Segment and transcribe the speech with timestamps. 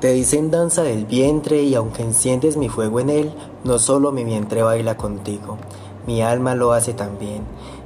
[0.00, 3.32] Te dicen danza del vientre y aunque enciendes mi fuego en él,
[3.64, 5.58] no solo mi vientre baila contigo,
[6.06, 7.42] mi alma lo hace también.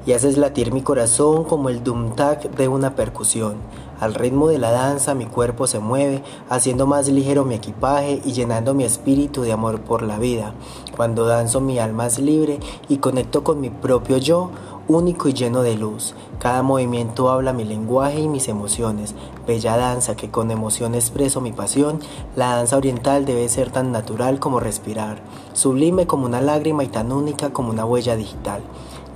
[0.06, 3.56] Y haces latir mi corazón como el dum-tac de una percusión.
[3.98, 8.32] Al ritmo de la danza mi cuerpo se mueve, haciendo más ligero mi equipaje y
[8.32, 10.54] llenando mi espíritu de amor por la vida.
[10.96, 14.50] Cuando danzo mi alma es libre y conecto con mi propio yo,
[14.88, 16.14] único y lleno de luz.
[16.38, 19.14] Cada movimiento habla mi lenguaje y mis emociones.
[19.46, 22.00] Bella danza que con emoción expreso mi pasión,
[22.36, 25.20] la danza oriental debe ser tan natural como respirar,
[25.52, 28.62] sublime como una lágrima y tan única como una huella digital.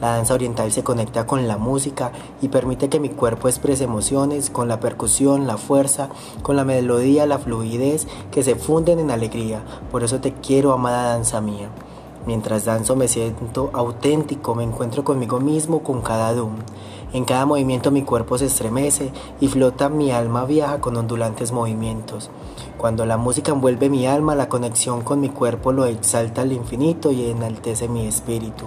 [0.01, 4.49] La danza oriental se conecta con la música y permite que mi cuerpo exprese emociones
[4.49, 6.09] con la percusión, la fuerza,
[6.43, 9.61] con la melodía, la fluidez que se funden en alegría.
[9.91, 11.69] Por eso te quiero, amada danza mía.
[12.29, 16.57] Mientras danzo me siento auténtico, me encuentro conmigo mismo con cada dum.
[17.15, 22.29] En cada movimiento mi cuerpo se estremece y flota mi alma viaja con ondulantes movimientos.
[22.77, 27.13] Cuando la música envuelve mi alma, la conexión con mi cuerpo lo exalta al infinito
[27.13, 28.67] y enaltece mi espíritu.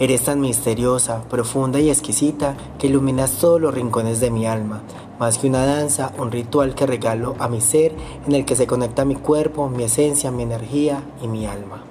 [0.00, 4.82] Eres tan misteriosa, profunda y exquisita que iluminas todos los rincones de mi alma,
[5.20, 7.94] más que una danza, un ritual que regalo a mi ser
[8.26, 11.84] en el que se conecta mi cuerpo, mi esencia, mi energía y mi alma.